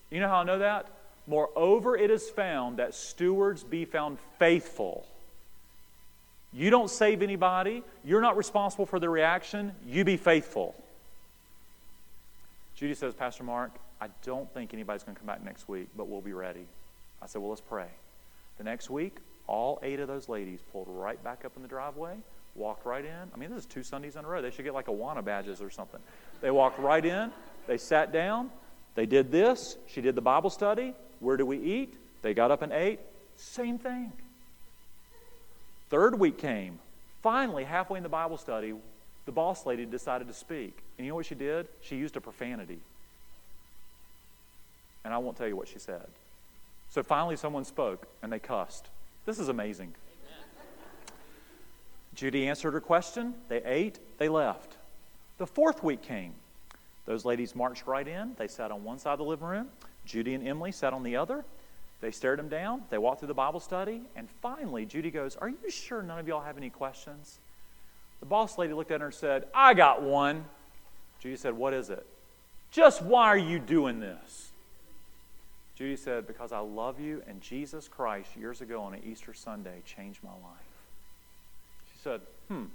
[0.09, 0.87] you know how I know that?
[1.27, 5.05] Moreover, it is found that stewards be found faithful
[6.57, 7.83] you don't save anybody.
[8.03, 9.73] You're not responsible for the reaction.
[9.85, 10.73] You be faithful.
[12.75, 16.07] Judy says, Pastor Mark, I don't think anybody's going to come back next week, but
[16.07, 16.65] we'll be ready.
[17.21, 17.85] I said, Well, let's pray.
[18.57, 22.15] The next week, all eight of those ladies pulled right back up in the driveway,
[22.55, 23.31] walked right in.
[23.33, 24.41] I mean, this is two Sundays in a row.
[24.41, 26.01] They should get like Awana badges or something.
[26.41, 27.31] They walked right in,
[27.67, 28.49] they sat down,
[28.95, 29.77] they did this.
[29.85, 30.95] She did the Bible study.
[31.19, 31.93] Where do we eat?
[32.23, 32.99] They got up and ate.
[33.35, 34.11] Same thing.
[35.89, 36.79] Third week came.
[37.21, 38.73] Finally, halfway in the Bible study,
[39.25, 40.77] the boss lady decided to speak.
[40.97, 41.67] And you know what she did?
[41.81, 42.79] She used a profanity.
[45.03, 46.05] And I won't tell you what she said.
[46.89, 48.87] So finally, someone spoke and they cussed.
[49.25, 49.93] This is amazing.
[52.15, 53.35] Judy answered her question.
[53.47, 54.75] They ate, they left.
[55.37, 56.33] The fourth week came.
[57.05, 58.33] Those ladies marched right in.
[58.37, 59.67] They sat on one side of the living room.
[60.05, 61.45] Judy and Emily sat on the other.
[61.99, 62.83] They stared him down.
[62.89, 64.03] They walked through the Bible study.
[64.15, 67.39] And finally, Judy goes, Are you sure none of y'all have any questions?
[68.19, 70.45] The boss lady looked at her and said, I got one.
[71.19, 72.05] Judy said, What is it?
[72.71, 74.51] Just why are you doing this?
[75.75, 79.81] Judy said, Because I love you and Jesus Christ years ago on an Easter Sunday
[79.85, 80.67] changed my life.
[81.91, 82.65] She said, Hmm.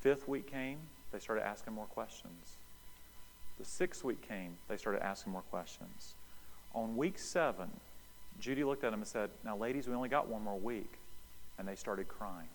[0.00, 0.78] Fifth week came,
[1.12, 2.56] they started asking more questions.
[3.58, 6.14] The sixth week came, they started asking more questions.
[6.74, 7.70] On week seven,
[8.40, 10.92] Judy looked at them and said, Now, ladies, we only got one more week.
[11.58, 12.48] And they started crying.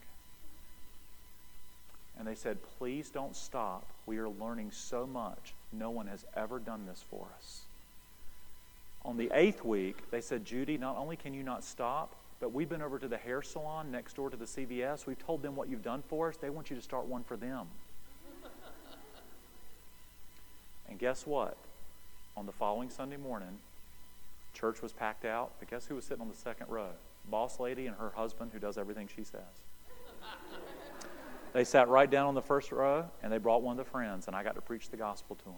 [2.18, 3.86] And they said, Please don't stop.
[4.06, 5.54] We are learning so much.
[5.72, 7.62] No one has ever done this for us.
[9.06, 12.70] On the eighth week, they said, Judy, not only can you not stop, but we've
[12.70, 15.06] been over to the hair salon next door to the CVS.
[15.06, 16.38] We've told them what you've done for us.
[16.38, 17.68] They want you to start one for them.
[20.90, 21.58] and guess what?
[22.36, 23.60] On the following Sunday morning,
[24.58, 26.90] church was packed out, but guess who was sitting on the second row?
[27.30, 29.42] Boss lady and her husband who does everything she says.
[31.54, 34.28] They sat right down on the first row and they brought one of the friends,
[34.28, 35.54] and I got to preach the gospel to them.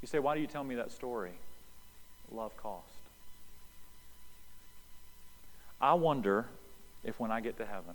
[0.00, 1.32] You say, why do you tell me that story?
[2.30, 2.84] Love cost.
[5.80, 6.46] I wonder
[7.04, 7.94] if when I get to heaven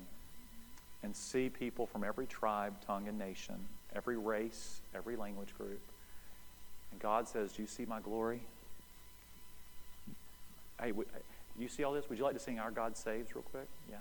[1.03, 3.55] and see people from every tribe, tongue, and nation,
[3.95, 5.81] every race, every language group,
[6.91, 8.41] and God says, Do you see my glory?
[10.83, 10.91] Hey,
[11.57, 12.09] you see all this?
[12.09, 13.67] Would you like to sing Our God Saves real quick?
[13.89, 13.97] Yeah.